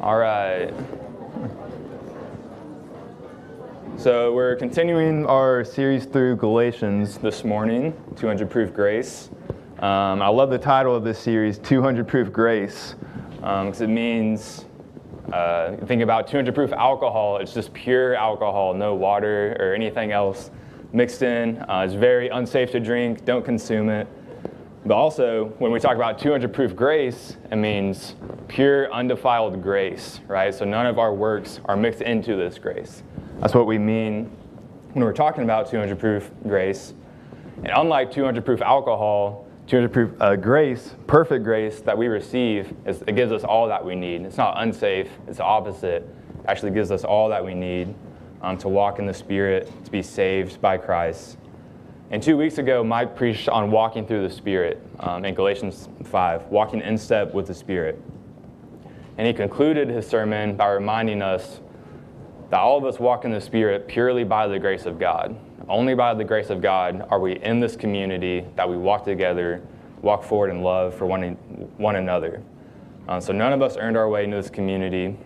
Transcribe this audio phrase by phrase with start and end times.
[0.00, 0.74] All right.
[3.98, 9.30] So we're continuing our series through Galatians this morning, 200 Proof Grace.
[9.78, 12.96] Um, I love the title of this series, 200 Proof Grace,
[13.36, 14.64] because um, it means,
[15.32, 20.50] uh, think about 200 proof alcohol, it's just pure alcohol, no water or anything else
[20.92, 21.58] mixed in.
[21.68, 24.08] Uh, it's very unsafe to drink, don't consume it.
[24.84, 28.16] But also, when we talk about 200 proof grace, it means
[28.48, 30.52] pure, undefiled grace, right?
[30.52, 33.04] So none of our works are mixed into this grace.
[33.38, 34.30] That's what we mean
[34.92, 36.94] when we're talking about 200 proof grace.
[37.58, 43.02] And unlike 200 proof alcohol, 200 proof uh, grace, perfect grace that we receive, is,
[43.06, 44.22] it gives us all that we need.
[44.22, 46.02] It's not unsafe, it's the opposite.
[46.02, 47.94] It actually gives us all that we need
[48.42, 51.38] um, to walk in the Spirit, to be saved by Christ.
[52.12, 56.48] And two weeks ago, Mike preached on walking through the Spirit um, in Galatians 5,
[56.48, 57.98] walking in step with the Spirit.
[59.16, 61.60] And he concluded his sermon by reminding us
[62.50, 65.34] that all of us walk in the Spirit purely by the grace of God.
[65.70, 69.62] Only by the grace of God are we in this community that we walk together,
[70.02, 71.22] walk forward in love for one,
[71.78, 72.42] one another.
[73.08, 75.16] Um, so none of us earned our way into this community.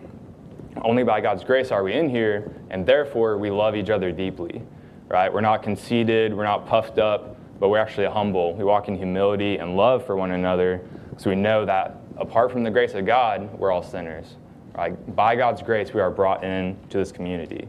[0.83, 4.61] Only by God's grace are we in here, and therefore we love each other deeply
[5.07, 5.31] right?
[5.31, 8.53] We're not conceited, we're not puffed up, but we're actually humble.
[8.53, 10.81] We walk in humility and love for one another
[11.17, 14.35] so we know that apart from the grace of God, we're all sinners.
[14.75, 15.15] Right?
[15.15, 17.67] By God's grace, we are brought in to this community.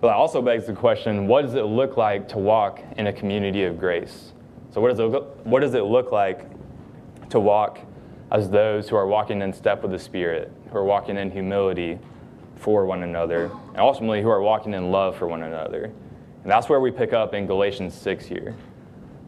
[0.00, 3.12] But that also begs the question what does it look like to walk in a
[3.12, 4.32] community of grace?
[4.72, 6.44] So, what does it look, what does it look like
[7.30, 7.78] to walk
[8.30, 11.98] as those who are walking in step with the Spirit, who are walking in humility
[12.56, 15.92] for one another, and ultimately who are walking in love for one another?
[16.42, 18.56] And that's where we pick up in Galatians 6 here.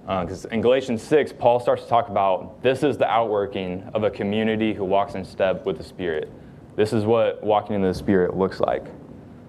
[0.02, 4.02] Because uh, in Galatians 6, Paul starts to talk about this is the outworking of
[4.04, 6.30] a community who walks in step with the Spirit.
[6.76, 8.86] This is what walking in the Spirit looks like.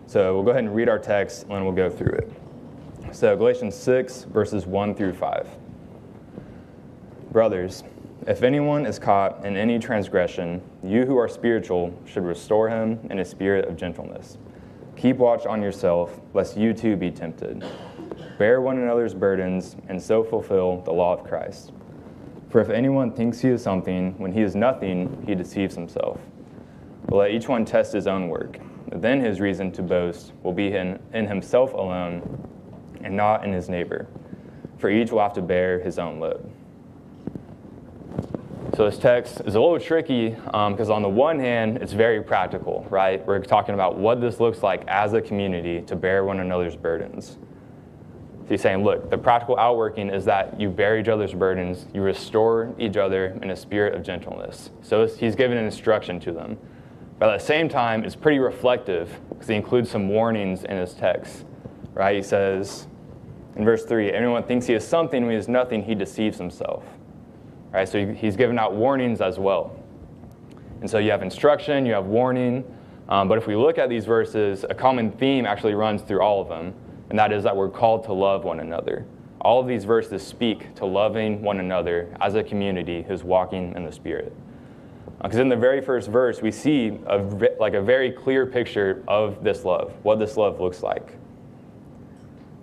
[0.07, 2.31] So we'll go ahead and read our text and we'll go through it.
[3.11, 5.47] So, Galatians 6, verses 1 through 5.
[7.31, 7.83] Brothers,
[8.27, 13.19] if anyone is caught in any transgression, you who are spiritual should restore him in
[13.19, 14.37] a spirit of gentleness.
[14.95, 17.63] Keep watch on yourself, lest you too be tempted.
[18.37, 21.73] Bear one another's burdens, and so fulfill the law of Christ.
[22.49, 26.19] For if anyone thinks he is something when he is nothing, he deceives himself.
[27.07, 28.59] But let each one test his own work.
[28.91, 32.47] Then his reason to boast will be in, in himself alone
[33.03, 34.07] and not in his neighbor.
[34.77, 36.49] For each will have to bear his own load.
[38.75, 42.21] So this text is a little tricky because um, on the one hand, it's very
[42.21, 43.25] practical, right?
[43.25, 47.37] We're talking about what this looks like as a community to bear one another's burdens.
[48.41, 52.01] So he's saying, look, the practical outworking is that you bear each other's burdens, you
[52.01, 54.71] restore each other in a spirit of gentleness.
[54.81, 56.57] So he's giving an instruction to them.
[57.17, 60.93] But at the same time, it's pretty reflective because he includes some warnings in his
[60.93, 61.45] text,
[61.93, 62.17] right?
[62.17, 62.87] He says
[63.55, 66.83] in verse 3 Anyone thinks he is something when he is nothing, he deceives himself.
[67.71, 67.87] Right?
[67.87, 69.75] So he's given out warnings as well.
[70.81, 72.63] And so you have instruction, you have warning.
[73.09, 76.41] Um, but if we look at these verses, a common theme actually runs through all
[76.41, 76.73] of them,
[77.09, 79.05] and that is that we're called to love one another.
[79.41, 83.85] All of these verses speak to loving one another as a community who's walking in
[83.85, 84.33] the Spirit.
[85.21, 87.17] Because uh, in the very first verse, we see a,
[87.59, 91.13] like a very clear picture of this love, what this love looks like.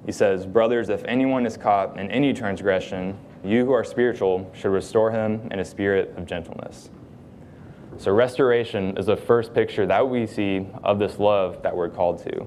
[0.07, 4.71] He says, Brothers, if anyone is caught in any transgression, you who are spiritual should
[4.71, 6.91] restore him in a spirit of gentleness.
[7.99, 12.23] So, restoration is the first picture that we see of this love that we're called
[12.25, 12.47] to.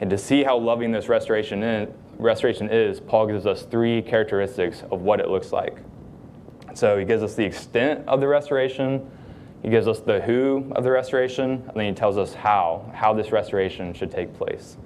[0.00, 4.82] And to see how loving this restoration is, restoration is, Paul gives us three characteristics
[4.90, 5.78] of what it looks like.
[6.74, 9.10] So, he gives us the extent of the restoration,
[9.62, 13.14] he gives us the who of the restoration, and then he tells us how, how
[13.14, 14.76] this restoration should take place.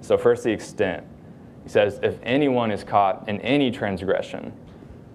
[0.00, 1.04] So, first, the extent.
[1.62, 4.52] He says, if anyone is caught in any transgression,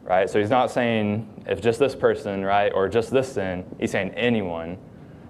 [0.05, 0.29] right?
[0.29, 3.65] So he's not saying if just this person, right, or just this sin.
[3.79, 4.77] He's saying anyone,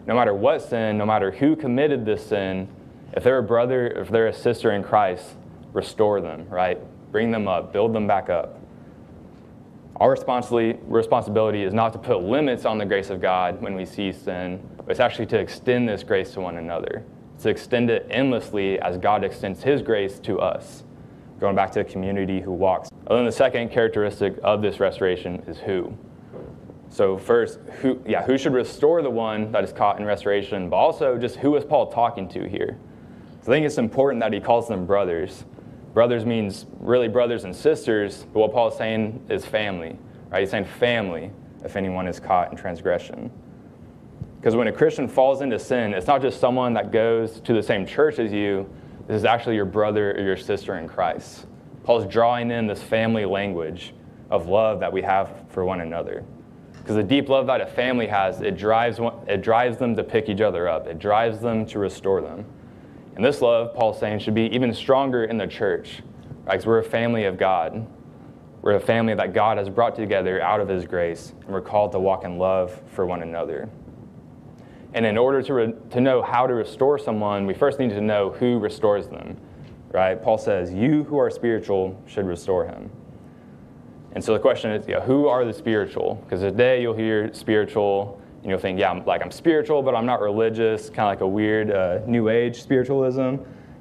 [0.06, 2.68] no matter what sin, no matter who committed this sin,
[3.14, 5.36] if they're a brother, if they're a sister in Christ,
[5.74, 6.78] restore them, right?
[7.12, 8.60] Bring them up, build them back up.
[9.96, 14.12] Our responsibility is not to put limits on the grace of God when we see
[14.12, 17.06] sin, but it's actually to extend this grace to one another,
[17.42, 20.84] to extend it endlessly as God extends His grace to us
[21.40, 22.90] going back to a community who walks.
[22.92, 25.96] And then the second characteristic of this restoration is who.
[26.90, 30.78] So first, who, yeah, who should restore the one that is caught in restoration, but
[30.78, 32.78] also just who is Paul talking to here?
[33.42, 35.44] So I think it's important that he calls them brothers.
[35.94, 39.98] Brothers means really brothers and sisters, but what Paul is saying is family,
[40.30, 40.42] right?
[40.42, 41.32] He's saying family.
[41.66, 43.32] if anyone is caught in transgression.
[44.40, 47.64] Because when a Christian falls into sin, it's not just someone that goes to the
[47.64, 48.70] same church as you,
[49.08, 51.46] this is actually your brother or your sister in Christ.
[51.84, 53.94] Paul's drawing in this family language
[54.32, 56.24] of love that we have for one another.
[56.78, 60.30] Because the deep love that a family has, it drives, it drives them to pick
[60.30, 62.46] each other up, it drives them to restore them.
[63.16, 66.02] And this love, Paul's saying, should be even stronger in the church,
[66.44, 66.54] right?
[66.54, 67.88] Because we're a family of God.
[68.62, 71.92] We're a family that God has brought together out of His grace, and we're called
[71.92, 73.70] to walk in love for one another.
[74.96, 78.02] And in order to, re- to know how to restore someone, we first need to
[78.02, 79.38] know who restores them,
[79.92, 80.22] right?
[80.22, 82.90] Paul says, You who are spiritual should restore him.
[84.14, 86.16] And so the question is, who are the spiritual?
[86.24, 90.06] Because today you'll hear spiritual, and you'll think, yeah, I'm, like I'm spiritual, but I'm
[90.06, 93.36] not religious, kind of like a weird uh, new age spiritualism.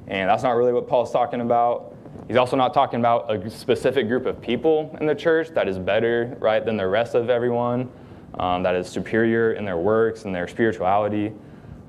[0.09, 1.95] And that's not really what Paul's talking about.
[2.27, 5.79] He's also not talking about a specific group of people in the church that is
[5.79, 7.89] better, right, than the rest of everyone,
[8.39, 11.33] um, that is superior in their works and their spirituality.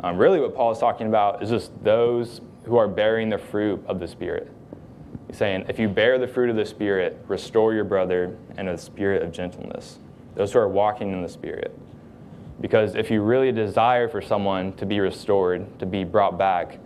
[0.02, 3.84] Um, really, what Paul is talking about is just those who are bearing the fruit
[3.88, 4.52] of the Spirit.
[5.28, 8.78] He's saying, if you bear the fruit of the Spirit, restore your brother in a
[8.78, 10.00] spirit of gentleness.
[10.36, 11.78] Those who are walking in the Spirit.
[12.62, 16.80] Because if you really desire for someone to be restored, to be brought back,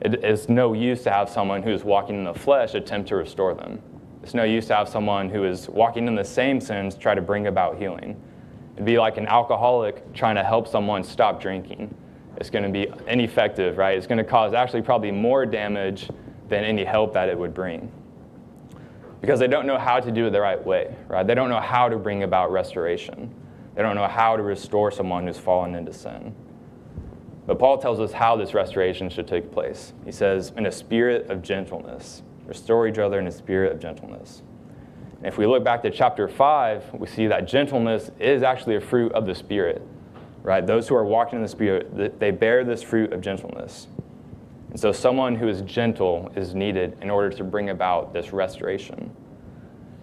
[0.00, 3.16] it is no use to have someone who is walking in the flesh attempt to
[3.16, 3.82] restore them.
[4.22, 7.22] It's no use to have someone who is walking in the same sins try to
[7.22, 8.20] bring about healing.
[8.80, 11.94] It'd be like an alcoholic trying to help someone stop drinking.
[12.38, 13.98] It's going to be ineffective, right?
[13.98, 16.08] It's going to cause actually probably more damage
[16.48, 17.92] than any help that it would bring.
[19.20, 21.26] Because they don't know how to do it the right way, right?
[21.26, 23.34] They don't know how to bring about restoration.
[23.74, 26.34] They don't know how to restore someone who's fallen into sin.
[27.46, 29.92] But Paul tells us how this restoration should take place.
[30.06, 32.22] He says, in a spirit of gentleness.
[32.46, 34.40] Restore each other in a spirit of gentleness.
[35.22, 39.12] If we look back to chapter 5, we see that gentleness is actually a fruit
[39.12, 39.82] of the Spirit,
[40.42, 40.66] right?
[40.66, 43.86] Those who are walking in the Spirit, they bear this fruit of gentleness.
[44.70, 49.14] And so someone who is gentle is needed in order to bring about this restoration.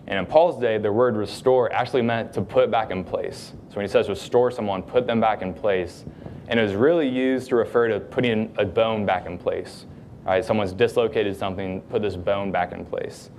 [0.06, 3.54] And in Paul's day, the word restore actually meant to put back in place.
[3.70, 6.06] So when he says restore someone, put them back in place,
[6.48, 9.86] and it was really used to refer to putting a bone back in place.
[10.26, 10.46] Right?
[10.46, 13.32] Someone's dislocated something, put this bone back in place.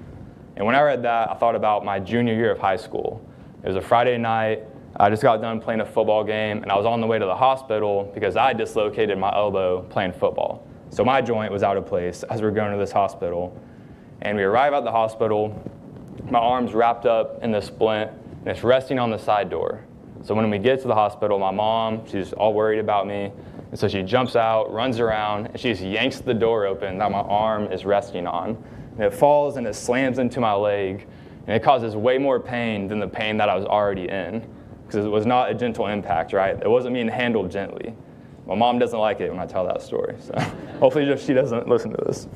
[0.58, 3.24] And when I read that, I thought about my junior year of high school.
[3.62, 4.64] It was a Friday night.
[4.96, 7.24] I just got done playing a football game, and I was on the way to
[7.24, 10.66] the hospital because I dislocated my elbow playing football.
[10.90, 13.56] So my joint was out of place as we were going to this hospital.
[14.22, 15.62] And we arrive at the hospital.
[16.28, 19.84] My arm's wrapped up in the splint, and it's resting on the side door.
[20.24, 23.30] So when we get to the hospital, my mom, she's all worried about me.
[23.70, 27.12] And so she jumps out, runs around, and she just yanks the door open that
[27.12, 28.60] my arm is resting on.
[28.98, 31.06] And it falls and it slams into my leg.
[31.46, 34.46] And it causes way more pain than the pain that I was already in.
[34.84, 36.60] Because it was not a gentle impact, right?
[36.60, 37.94] It wasn't being handled gently.
[38.46, 40.16] My mom doesn't like it when I tell that story.
[40.18, 40.32] So
[40.80, 42.26] hopefully she doesn't listen to this.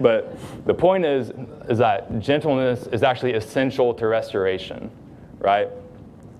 [0.00, 1.32] But the point is,
[1.68, 4.90] is that gentleness is actually essential to restoration,
[5.38, 5.68] right?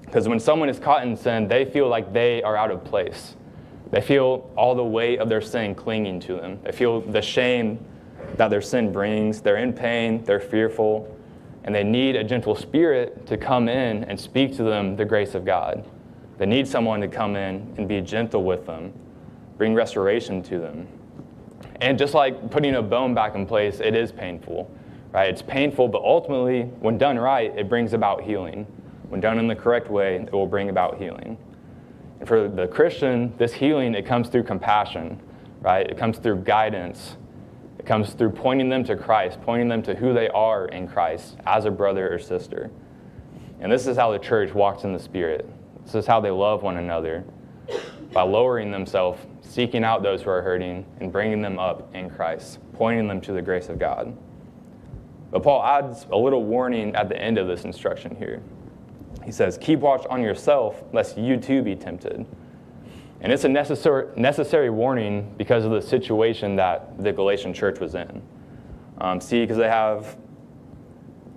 [0.02, 3.34] Because when someone is caught in sin, they feel like they are out of place.
[3.90, 6.60] They feel all the weight of their sin clinging to them.
[6.62, 7.84] They feel the shame
[8.36, 9.40] that their sin brings.
[9.40, 11.14] They're in pain, they're fearful,
[11.64, 15.34] and they need a gentle spirit to come in and speak to them the grace
[15.34, 15.88] of God.
[16.36, 18.92] They need someone to come in and be gentle with them,
[19.56, 20.88] bring restoration to them.
[21.80, 24.70] And just like putting a bone back in place, it is painful,
[25.12, 25.28] right?
[25.28, 28.66] It's painful, but ultimately, when done right, it brings about healing.
[29.08, 31.38] When done in the correct way, it will bring about healing.
[32.20, 35.20] And for the Christian, this healing, it comes through compassion,
[35.60, 35.88] right?
[35.88, 37.16] It comes through guidance.
[37.84, 41.36] It comes through pointing them to Christ, pointing them to who they are in Christ
[41.44, 42.70] as a brother or sister.
[43.60, 45.46] And this is how the church walks in the Spirit.
[45.84, 47.24] This is how they love one another
[48.10, 52.58] by lowering themselves, seeking out those who are hurting, and bringing them up in Christ,
[52.72, 54.16] pointing them to the grace of God.
[55.30, 58.42] But Paul adds a little warning at the end of this instruction here.
[59.26, 62.24] He says, Keep watch on yourself, lest you too be tempted.
[63.24, 67.94] And it's a necessary, necessary warning because of the situation that the Galatian church was
[67.94, 68.20] in.
[68.98, 70.18] Um, see, because they have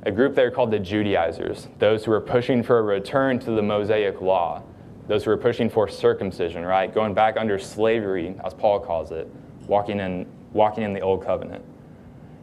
[0.04, 3.62] a group there called the Judaizers, those who were pushing for a return to the
[3.62, 4.64] Mosaic law,
[5.08, 6.94] those who were pushing for circumcision, right?
[6.94, 9.32] Going back under slavery, as Paul calls it,
[9.66, 11.64] walking in, walking in the old covenant.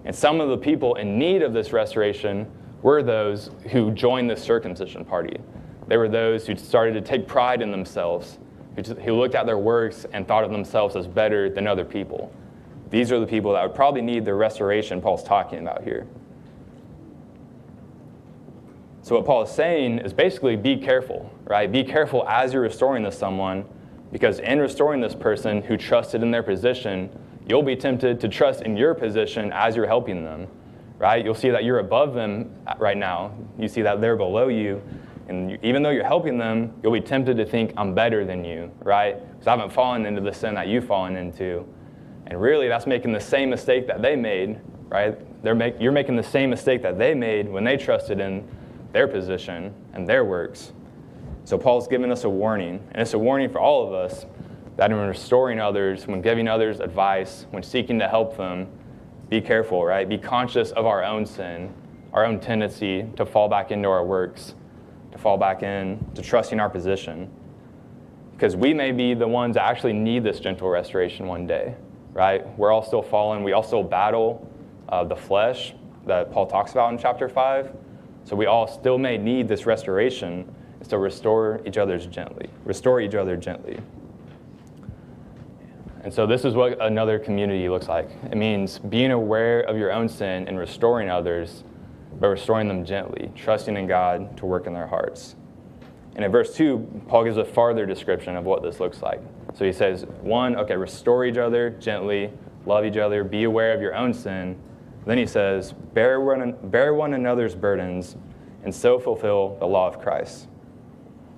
[0.07, 4.39] And some of the people in need of this restoration were those who joined the
[4.39, 5.37] circumcision party.
[5.87, 8.39] They were those who started to take pride in themselves,
[8.77, 12.33] who looked at their works and thought of themselves as better than other people.
[12.91, 16.07] These are the people that would probably need the restoration Paul's talking about here.
[19.03, 21.71] So, what Paul is saying is basically be careful, right?
[21.71, 23.65] Be careful as you're restoring to someone,
[24.11, 27.11] because in restoring this person who trusted in their position,
[27.47, 30.47] you'll be tempted to trust in your position as you're helping them,
[30.99, 31.23] right?
[31.23, 33.33] You'll see that you're above them right now.
[33.59, 34.83] You see that they're below you.
[35.29, 38.71] And even though you're helping them, you'll be tempted to think, I'm better than you,
[38.81, 39.17] right?
[39.33, 41.67] Because I haven't fallen into the sin that you've fallen into.
[42.27, 45.17] And really, that's making the same mistake that they made, right?
[45.45, 48.47] Make, you're making the same mistake that they made when they trusted in
[48.93, 50.73] their position and their works.
[51.45, 54.25] So Paul's giving us a warning, and it's a warning for all of us
[54.77, 58.67] that in restoring others, when giving others advice, when seeking to help them,
[59.29, 60.09] be careful, right?
[60.09, 61.73] Be conscious of our own sin,
[62.13, 64.55] our own tendency to fall back into our works,
[65.15, 67.31] to fall back in, to trusting our position.
[68.33, 71.77] Because we may be the ones that actually need this gentle restoration one day,
[72.13, 72.47] right?
[72.59, 73.45] We're all still fallen.
[73.45, 74.51] We all still battle
[74.89, 75.73] uh, the flesh
[76.05, 77.73] that Paul talks about in chapter 5.
[78.25, 80.53] So we all still may need this restoration.
[80.83, 82.51] So restore each other's gently.
[82.65, 83.79] Restore each other gently.
[86.03, 88.11] And so this is what another community looks like.
[88.25, 91.63] It means being aware of your own sin and restoring others,
[92.21, 95.37] but restoring them gently, trusting in God to work in their hearts.
[96.17, 99.21] And in verse 2, Paul gives a farther description of what this looks like.
[99.55, 102.31] So he says, one, okay, restore each other gently,
[102.67, 104.57] love each other, be aware of your own sin.
[105.07, 108.17] Then he says, bear one, bear one another's burdens,
[108.63, 110.49] and so fulfill the law of Christ.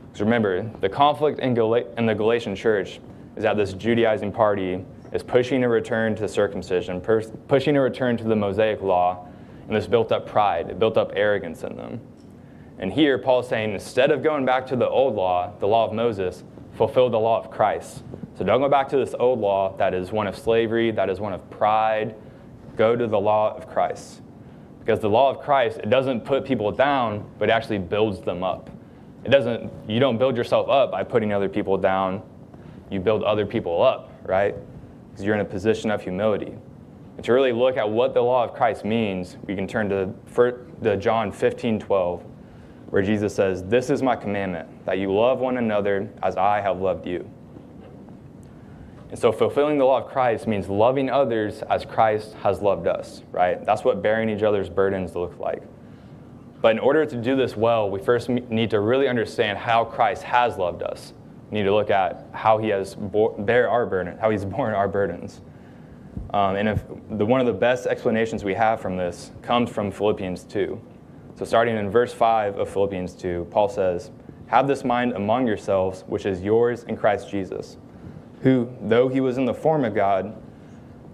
[0.09, 3.01] Because remember, the conflict in, Gal- in the Galatian church
[3.37, 8.25] is that this Judaizing party is pushing a return to circumcision, pushing a return to
[8.25, 9.27] the Mosaic law,
[9.67, 12.01] and this built up pride, it built up arrogance in them.
[12.79, 15.87] And here, Paul is saying instead of going back to the old law, the law
[15.87, 16.45] of Moses,
[16.75, 18.03] fulfill the law of Christ.
[18.37, 21.21] So don't go back to this old law that is one of slavery, that is
[21.21, 22.15] one of pride.
[22.77, 24.21] Go to the law of Christ.
[24.81, 28.45] Because the law of Christ, it doesn't put people down, but it actually builds them
[28.45, 28.71] up.
[29.25, 32.23] It doesn't, you don't build yourself up by putting other people down
[32.91, 34.55] you build other people up, right?
[35.11, 36.55] Because you're in a position of humility.
[37.17, 40.13] And to really look at what the law of Christ means, we can turn to,
[40.83, 42.23] the John 15 12,
[42.91, 46.81] where Jesus says, This is my commandment, that you love one another as I have
[46.81, 47.29] loved you.
[49.11, 53.23] And so fulfilling the law of Christ means loving others as Christ has loved us,
[53.31, 53.65] right?
[53.65, 55.63] That's what bearing each other's burdens look like.
[56.61, 60.23] But in order to do this well, we first need to really understand how Christ
[60.25, 61.13] has loved us.
[61.51, 64.75] We need to look at how he has bore, bear our burden, how he's borne
[64.75, 65.41] our burdens.
[66.31, 69.91] Um, and if the, one of the best explanations we have from this comes from
[69.91, 70.81] Philippians 2.
[71.37, 74.11] So starting in verse 5 of Philippians 2, Paul says,
[74.49, 77.77] Have this mind among yourselves, which is yours in Christ Jesus,
[78.43, 80.35] who, though he was in the form of God,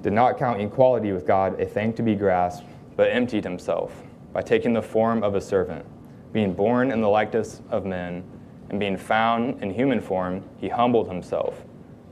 [0.01, 2.67] did not count equality with God a thing to be grasped,
[2.97, 3.93] but emptied himself
[4.33, 5.85] by taking the form of a servant,
[6.33, 8.25] being born in the likeness of men
[8.71, 11.65] and being found in human form, he humbled himself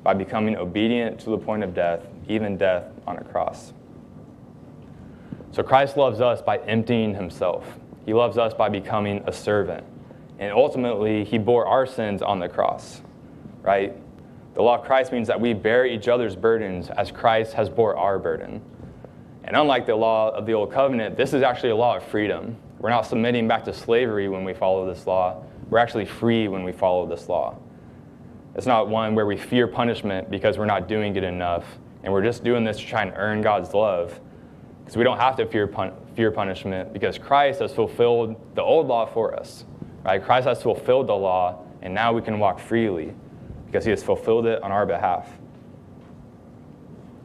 [0.02, 3.72] by becoming obedient to the point of death, even death on a cross.
[5.52, 7.66] So Christ loves us by emptying himself.
[8.06, 9.84] He loves us by becoming a servant.
[10.38, 13.02] And ultimately, he bore our sins on the cross,
[13.62, 13.94] right?
[14.54, 17.96] The law of Christ means that we bear each other's burdens as Christ has bore
[17.96, 18.62] our burden.
[19.44, 22.56] And unlike the law of the old covenant, this is actually a law of freedom.
[22.78, 25.42] We're not submitting back to slavery when we follow this law.
[25.68, 27.56] We're actually free when we follow this law.
[28.54, 31.64] It's not one where we fear punishment because we're not doing it enough,
[32.02, 34.18] and we're just doing this to try and earn God's love.
[34.80, 38.88] Because we don't have to fear, pun- fear punishment because Christ has fulfilled the old
[38.88, 39.64] law for us.
[40.04, 40.22] Right?
[40.22, 43.14] Christ has fulfilled the law, and now we can walk freely
[43.66, 45.28] because he has fulfilled it on our behalf.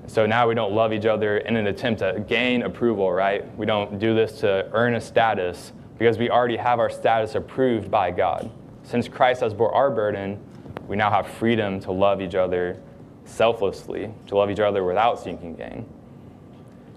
[0.08, 3.58] So now we don't love each other in an attempt to gain approval, right?
[3.58, 7.89] We don't do this to earn a status, because we already have our status approved
[7.89, 8.51] by God.
[8.84, 10.39] Since Christ has bore our burden,
[10.88, 12.82] we now have freedom to love each other
[13.25, 15.86] selflessly, to love each other without seeking gain.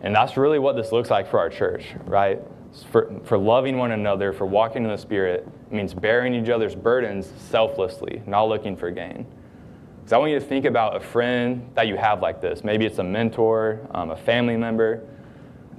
[0.02, 2.40] And that's really what this looks like for our church, right?
[2.90, 7.32] For, for loving one another, for walking in the Spirit, means bearing each other's burdens
[7.50, 9.26] selflessly, not looking for gain.
[9.98, 12.62] Because I want you to think about a friend that you have like this.
[12.62, 15.02] Maybe it's a mentor, um, a family member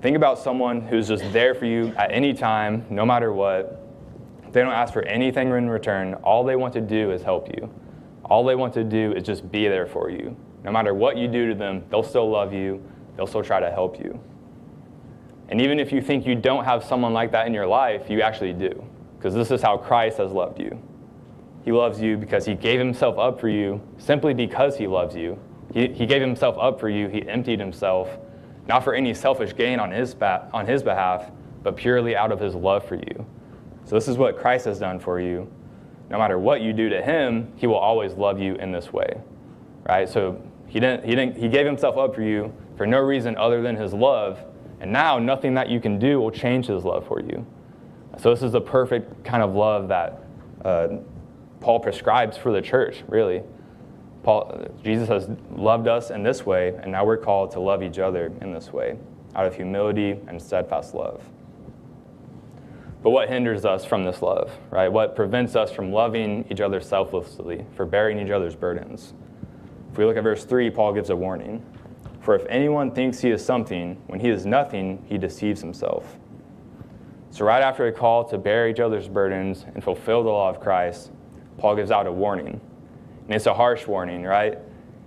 [0.01, 3.86] Think about someone who's just there for you at any time, no matter what.
[4.54, 6.13] They don't ask for anything in return.
[6.16, 7.70] All they want to do is help you.
[8.29, 10.36] All they want to do is just be there for you.
[10.63, 12.83] No matter what you do to them, they'll still love you,
[13.15, 14.19] they'll still try to help you.
[15.50, 18.21] And even if you think you don't have someone like that in your life, you
[18.21, 18.83] actually do.
[19.17, 20.79] Because this is how Christ has loved you.
[21.65, 25.39] He loves you because he gave himself up for you simply because he loves you.
[25.74, 28.17] He, he gave himself up for you, he emptied himself
[28.69, 30.15] not for any selfish gain on his,
[30.53, 31.31] on his behalf,
[31.63, 33.25] but purely out of his love for you.
[33.83, 35.51] So, this is what Christ has done for you.
[36.10, 39.22] No matter what you do to him, he will always love you in this way.
[39.88, 40.08] Right?
[40.10, 43.62] So he didn't he didn't he gave himself up for you for no reason other
[43.62, 44.39] than his love,
[44.80, 47.46] and now nothing that you can do will change his love for you.
[48.20, 50.24] So this is the perfect kind of love that
[50.66, 50.88] uh,
[51.60, 53.44] Paul prescribes for the church, really.
[54.24, 58.00] Paul, Jesus has loved us in this way, and now we're called to love each
[58.00, 58.98] other in this way,
[59.36, 61.22] out of humility and steadfast love.
[63.01, 64.89] But what hinders us from this love, right?
[64.89, 69.13] What prevents us from loving each other selflessly, for bearing each other's burdens?
[69.91, 71.63] If we look at verse 3, Paul gives a warning.
[72.22, 76.18] For if anyone thinks he is something, when he is nothing, he deceives himself.
[77.32, 80.60] So, right after a call to bear each other's burdens and fulfill the law of
[80.60, 81.12] Christ,
[81.58, 82.60] Paul gives out a warning.
[83.25, 84.58] And it's a harsh warning, right?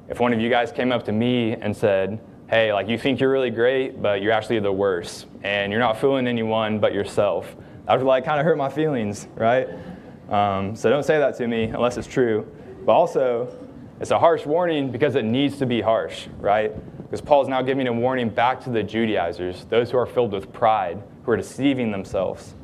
[0.09, 3.19] If one of you guys came up to me and said, hey, like you think
[3.19, 7.57] you're really great, but you're actually the worst, and you're not fooling anyone but yourself,
[7.87, 9.69] that would like kind of hurt my feelings, right?
[10.29, 12.47] Um, so don't say that to me unless it's true.
[12.85, 13.53] But also,
[14.01, 16.73] it's a harsh warning because it needs to be harsh, right?
[17.03, 20.53] Because Paul's now giving a warning back to the Judaizers, those who are filled with
[20.53, 22.55] pride, who are deceiving themselves.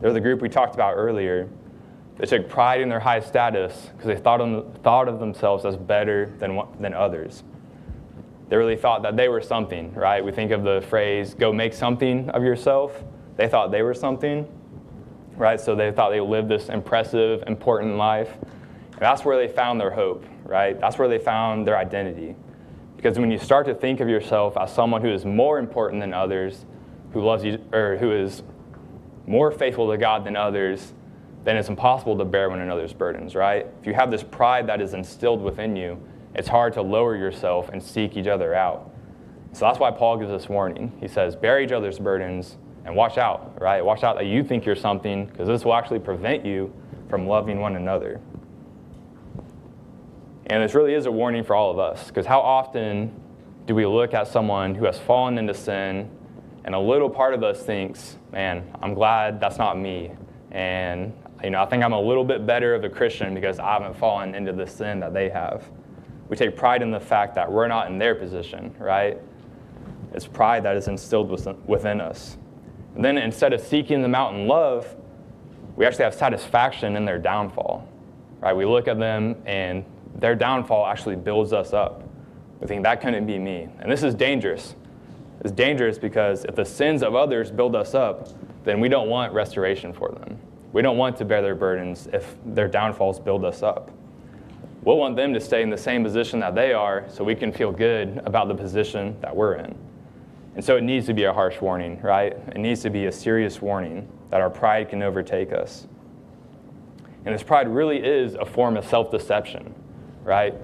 [0.00, 1.48] They're the group we talked about earlier.
[2.16, 5.76] They took pride in their high status because they thought, on, thought of themselves as
[5.76, 7.42] better than, than others.
[8.48, 10.24] They really thought that they were something, right?
[10.24, 13.04] We think of the phrase, go make something of yourself.
[13.36, 14.48] They thought they were something
[15.40, 15.58] right?
[15.58, 18.30] So they thought they lived this impressive, important life.
[18.92, 20.78] And that's where they found their hope, right?
[20.78, 22.36] That's where they found their identity.
[22.96, 26.12] Because when you start to think of yourself as someone who is more important than
[26.12, 26.66] others,
[27.12, 28.42] who loves you, or who is
[29.26, 30.92] more faithful to God than others,
[31.44, 33.66] then it's impossible to bear one another's burdens, right?
[33.80, 35.98] If you have this pride that is instilled within you,
[36.34, 38.90] it's hard to lower yourself and seek each other out.
[39.52, 40.92] So that's why Paul gives this warning.
[41.00, 43.84] He says, Bear each other's burdens and watch out, right?
[43.84, 46.72] Watch out that you think you're something, because this will actually prevent you
[47.08, 48.20] from loving one another.
[50.46, 53.12] And this really is a warning for all of us, because how often
[53.66, 56.10] do we look at someone who has fallen into sin,
[56.64, 60.10] and a little part of us thinks, man, I'm glad that's not me.
[60.50, 63.72] And you know, I think I'm a little bit better of a Christian because I
[63.72, 65.64] haven't fallen into the sin that they have.
[66.28, 69.18] We take pride in the fact that we're not in their position, right?
[70.12, 71.30] It's pride that is instilled
[71.66, 72.36] within us.
[72.96, 74.94] Then instead of seeking them out in love,
[75.76, 77.86] we actually have satisfaction in their downfall.
[78.40, 78.54] Right?
[78.54, 79.84] We look at them and
[80.16, 82.02] their downfall actually builds us up.
[82.60, 83.68] We think that couldn't be me.
[83.78, 84.74] And this is dangerous.
[85.40, 88.28] It's dangerous because if the sins of others build us up,
[88.64, 90.38] then we don't want restoration for them.
[90.72, 93.90] We don't want to bear their burdens if their downfalls build us up.
[94.82, 97.52] We'll want them to stay in the same position that they are so we can
[97.52, 99.74] feel good about the position that we're in.
[100.54, 102.32] And so it needs to be a harsh warning, right?
[102.32, 105.86] It needs to be a serious warning that our pride can overtake us.
[107.24, 109.74] And this pride really is a form of self deception,
[110.24, 110.54] right?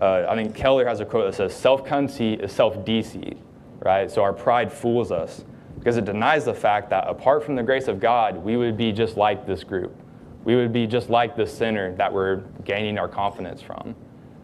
[0.00, 3.38] Uh, I think Keller has a quote that says, Self conceit is self deceit,
[3.80, 4.10] right?
[4.10, 5.44] So our pride fools us
[5.78, 8.92] because it denies the fact that apart from the grace of God, we would be
[8.92, 9.94] just like this group.
[10.44, 13.94] We would be just like the sinner that we're gaining our confidence from.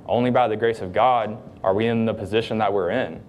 [0.07, 3.21] Only by the grace of God are we in the position that we're in.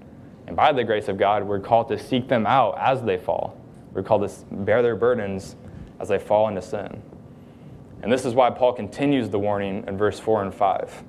[0.48, 3.60] And by the grace of God, we're called to seek them out as they fall.
[3.94, 5.58] We're called to bear their burdens
[6.00, 7.02] as they fall into sin.
[8.02, 11.04] And this is why Paul continues the warning in verse 4 and 5.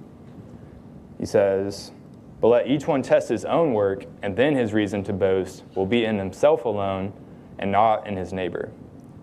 [1.18, 1.92] He says,
[2.40, 5.86] But let each one test his own work, and then his reason to boast will
[5.86, 7.12] be in himself alone
[7.58, 8.72] and not in his neighbor.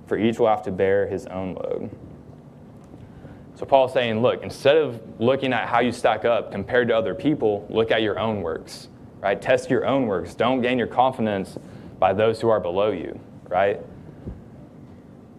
[0.07, 1.89] For each will have to bear his own load.
[3.55, 7.15] So Paul's saying, look, instead of looking at how you stack up compared to other
[7.15, 8.89] people, look at your own works
[9.25, 9.41] right?
[9.41, 10.35] Test your own works.
[10.35, 11.57] Don't gain your confidence
[11.97, 13.81] by those who are below you, right?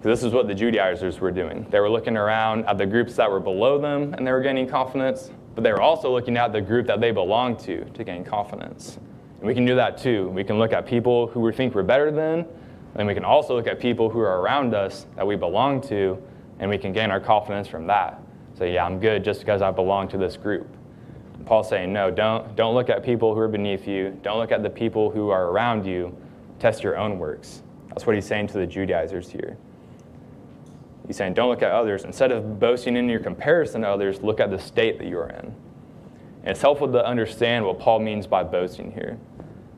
[0.02, 1.64] This is what the Judaizers were doing.
[1.70, 4.68] They were looking around at the groups that were below them and they were gaining
[4.68, 8.24] confidence, but they were also looking at the group that they belonged to to gain
[8.24, 8.98] confidence.
[9.38, 10.30] And we can do that too.
[10.30, 12.44] We can look at people who we think we're better than,
[12.96, 16.20] and we can also look at people who are around us that we belong to,
[16.58, 18.20] and we can gain our confidence from that.
[18.58, 20.66] So, yeah, I'm good just because I belong to this group.
[21.46, 24.18] Paul's saying, no, don't, don't look at people who are beneath you.
[24.22, 26.14] Don't look at the people who are around you.
[26.58, 27.62] Test your own works.
[27.88, 29.56] That's what he's saying to the Judaizers here.
[31.06, 32.04] He's saying, don't look at others.
[32.04, 35.54] Instead of boasting in your comparison to others, look at the state that you're in.
[36.42, 39.16] And it's helpful to understand what Paul means by boasting here.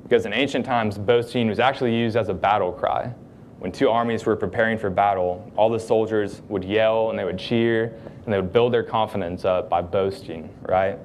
[0.02, 3.12] Because in ancient times, boasting was actually used as a battle cry.
[3.58, 7.38] When two armies were preparing for battle, all the soldiers would yell and they would
[7.38, 10.98] cheer and they would build their confidence up by boasting, right?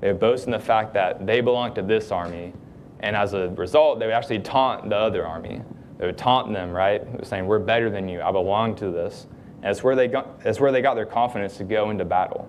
[0.00, 2.52] They would boast in the fact that they belong to this army,
[3.00, 5.62] and as a result, they would actually taunt the other army.
[5.98, 7.02] They would taunt them, right?
[7.26, 8.20] Saying, We're better than you.
[8.20, 9.26] I belong to this.
[9.62, 12.48] And it's where they got, it's where they got their confidence to go into battle.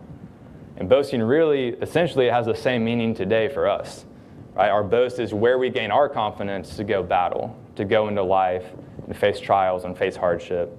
[0.75, 4.05] And boasting really, essentially, has the same meaning today for us.
[4.53, 4.69] Right?
[4.69, 8.65] Our boast is where we gain our confidence to go battle, to go into life
[9.05, 10.77] and face trials and face hardship.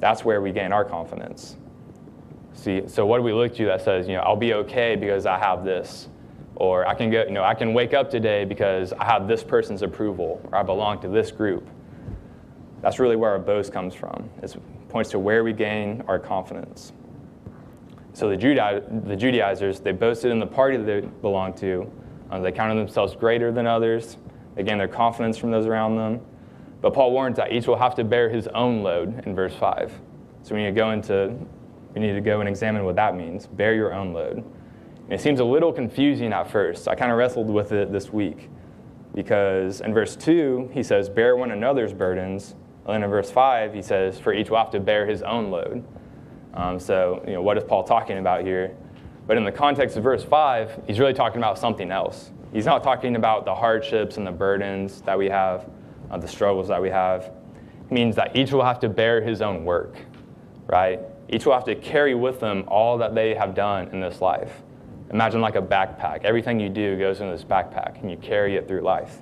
[0.00, 1.56] That's where we gain our confidence.
[2.58, 5.26] See, so what do we look to that says, you know, I'll be okay because
[5.26, 6.08] I have this,
[6.56, 9.44] or I can go, you know, I can wake up today because I have this
[9.44, 11.68] person's approval, or I belong to this group.
[12.82, 14.28] That's really where our boast comes from.
[14.42, 14.56] It
[14.88, 16.92] points to where we gain our confidence.
[18.12, 21.88] So the, Judai- the Judaizers, they boasted in the party that they belonged to.
[22.28, 24.16] Uh, they counted themselves greater than others.
[24.56, 26.20] They gained their confidence from those around them.
[26.80, 29.92] But Paul warns that each will have to bear his own load in verse 5.
[30.42, 31.36] So we need to go into
[31.94, 33.46] we need to go and examine what that means.
[33.46, 34.36] Bear your own load.
[34.38, 36.86] And it seems a little confusing at first.
[36.86, 38.50] I kind of wrestled with it this week
[39.14, 42.54] because in verse 2, he says, Bear one another's burdens.
[42.84, 45.50] And then in verse 5, he says, For each will have to bear his own
[45.50, 45.84] load.
[46.54, 48.76] Um, so, you know, what is Paul talking about here?
[49.26, 52.30] But in the context of verse 5, he's really talking about something else.
[52.52, 55.68] He's not talking about the hardships and the burdens that we have,
[56.10, 57.32] uh, the struggles that we have.
[57.90, 59.96] It means that each will have to bear his own work,
[60.66, 61.00] right?
[61.28, 64.62] Each will have to carry with them all that they have done in this life.
[65.10, 66.24] Imagine like a backpack.
[66.24, 69.18] Everything you do goes into this backpack, and you carry it through life.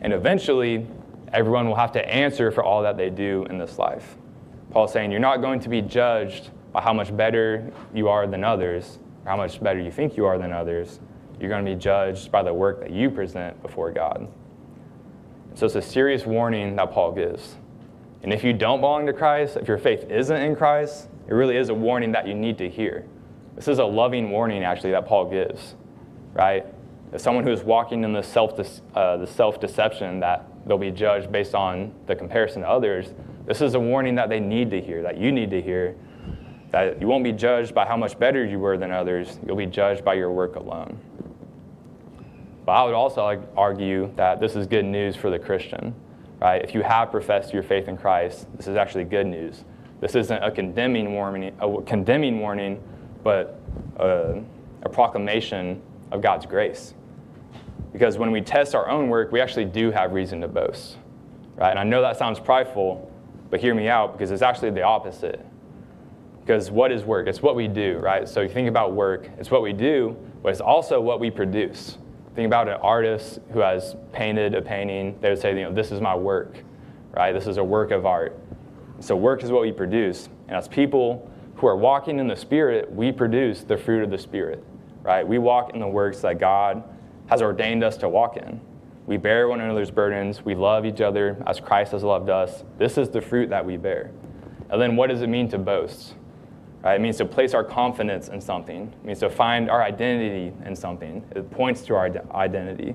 [0.00, 0.86] And eventually,
[1.32, 4.16] everyone will have to answer for all that they do in this life.
[4.70, 8.44] Paul's saying you're not going to be judged by how much better you are than
[8.44, 11.00] others, or how much better you think you are than others.
[11.40, 14.28] You're going to be judged by the work that you present before God.
[15.54, 17.56] So it's a serious warning that Paul gives.
[18.22, 21.56] And if you don't belong to Christ, if your faith isn't in Christ, it really
[21.56, 23.04] is a warning that you need to hear.
[23.54, 25.74] This is a loving warning, actually, that Paul gives,
[26.32, 26.66] right?
[27.12, 28.58] As someone who is walking in the self
[28.94, 33.14] uh, the self deception that they'll be judged based on the comparison to others,
[33.46, 35.96] this is a warning that they need to hear, that you need to hear,
[36.70, 39.38] that you won't be judged by how much better you were than others.
[39.46, 40.98] You'll be judged by your work alone.
[42.66, 45.94] But I would also argue that this is good news for the Christian
[46.40, 46.62] right?
[46.62, 49.64] If you have professed your faith in Christ, this is actually good news.
[50.00, 52.82] This isn't a condemning warning, a condemning warning,
[53.24, 53.60] but
[53.96, 54.40] a,
[54.82, 56.94] a proclamation of God's grace.
[57.92, 60.96] Because when we test our own work, we actually do have reason to boast,
[61.56, 61.70] right?
[61.70, 63.10] And I know that sounds prideful,
[63.50, 65.44] but hear me out because it's actually the opposite.
[66.40, 67.26] Because what is work?
[67.26, 68.28] It's what we do, right?
[68.28, 71.98] So you think about work, it's what we do, but it's also what we produce.
[72.38, 75.18] Think about an artist who has painted a painting.
[75.20, 76.62] They would say, you know, this is my work,
[77.10, 77.32] right?
[77.32, 78.38] This is a work of art.
[79.00, 80.28] So work is what we produce.
[80.46, 84.18] And as people who are walking in the Spirit, we produce the fruit of the
[84.18, 84.62] Spirit,
[85.02, 85.26] right?
[85.26, 86.84] We walk in the works that God
[87.26, 88.60] has ordained us to walk in.
[89.08, 90.44] We bear one another's burdens.
[90.44, 92.62] We love each other as Christ has loved us.
[92.78, 94.12] This is the fruit that we bear.
[94.70, 96.14] And then what does it mean to boast?
[96.88, 96.94] Right?
[96.94, 98.90] It means to place our confidence in something.
[98.90, 101.22] It means to find our identity in something.
[101.36, 102.94] It points to our identity.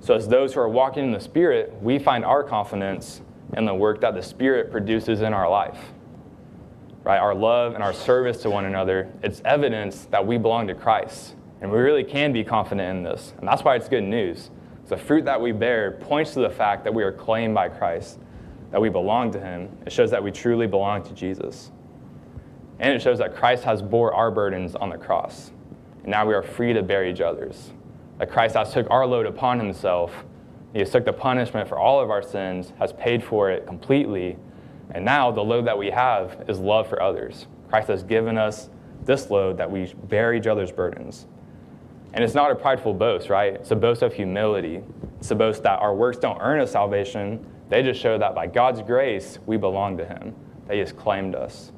[0.00, 3.22] So, as those who are walking in the Spirit, we find our confidence
[3.56, 5.78] in the work that the Spirit produces in our life.
[7.02, 7.16] Right?
[7.16, 11.34] Our love and our service to one another, it's evidence that we belong to Christ.
[11.62, 13.32] And we really can be confident in this.
[13.38, 14.50] And that's why it's good news.
[14.88, 18.18] The fruit that we bear points to the fact that we are claimed by Christ,
[18.70, 19.74] that we belong to Him.
[19.86, 21.70] It shows that we truly belong to Jesus.
[22.78, 25.50] And it shows that Christ has bore our burdens on the cross.
[26.02, 27.72] And now we are free to bear each other's.
[28.18, 30.24] That Christ has took our load upon himself.
[30.72, 34.36] He has took the punishment for all of our sins, has paid for it completely.
[34.90, 37.46] And now the load that we have is love for others.
[37.68, 38.70] Christ has given us
[39.04, 41.26] this load that we bear each other's burdens.
[42.14, 43.54] And it's not a prideful boast, right?
[43.54, 44.82] It's a boast of humility.
[45.18, 47.44] It's a boast that our works don't earn us salvation.
[47.68, 50.34] They just show that by God's grace, we belong to Him,
[50.66, 51.72] that He has claimed us.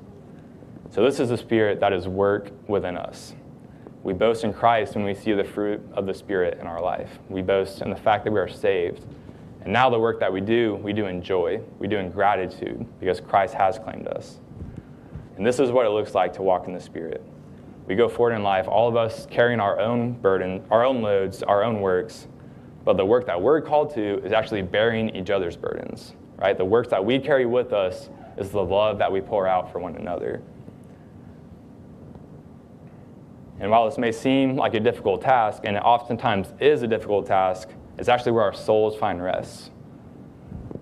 [0.92, 3.36] So, this is the Spirit that is work within us.
[4.02, 7.20] We boast in Christ when we see the fruit of the Spirit in our life.
[7.28, 9.06] We boast in the fact that we are saved.
[9.62, 12.84] And now, the work that we do, we do in joy, we do in gratitude
[12.98, 14.40] because Christ has claimed us.
[15.36, 17.22] And this is what it looks like to walk in the Spirit.
[17.86, 21.44] We go forward in life, all of us carrying our own burden, our own loads,
[21.44, 22.26] our own works.
[22.84, 26.58] But the work that we're called to is actually bearing each other's burdens, right?
[26.58, 29.78] The works that we carry with us is the love that we pour out for
[29.78, 30.42] one another.
[33.60, 37.26] And while this may seem like a difficult task, and it oftentimes is a difficult
[37.26, 37.68] task,
[37.98, 39.70] it's actually where our souls find rest.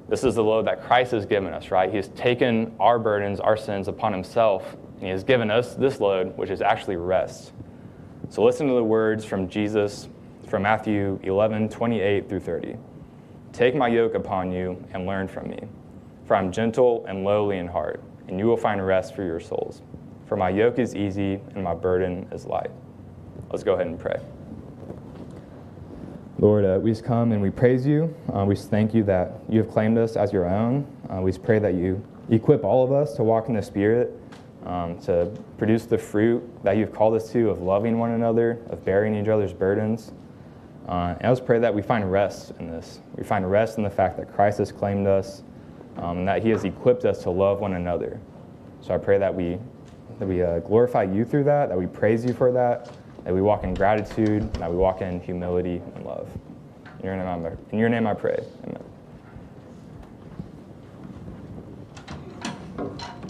[0.08, 1.90] This is the load that Christ has given us, right?
[1.90, 6.00] He has taken our burdens, our sins upon himself, and he has given us this
[6.00, 7.52] load, which is actually rest.
[8.30, 10.08] So listen to the words from Jesus
[10.46, 12.76] from Matthew 11, 28 through 30.
[13.52, 15.60] Take my yoke upon you and learn from me,
[16.26, 19.82] for I'm gentle and lowly in heart, and you will find rest for your souls.
[20.28, 22.70] For my yoke is easy and my burden is light.
[23.50, 24.20] Let's go ahead and pray.
[26.38, 28.14] Lord, uh, we just come and we praise you.
[28.32, 30.86] Uh, we just thank you that you have claimed us as your own.
[31.08, 34.14] Uh, we just pray that you equip all of us to walk in the Spirit,
[34.66, 38.84] um, to produce the fruit that you've called us to of loving one another, of
[38.84, 40.12] bearing each other's burdens.
[40.86, 43.00] Uh, and I just pray that we find rest in this.
[43.16, 45.42] We find rest in the fact that Christ has claimed us,
[45.96, 48.20] um, and that He has equipped us to love one another.
[48.82, 49.58] So I pray that we
[50.18, 52.90] that we uh, glorify you through that, that we praise you for that,
[53.24, 56.28] that we walk in gratitude, that we walk in humility and love.
[57.00, 58.44] In your name, I, in your name I pray.
[58.64, 58.87] Amen.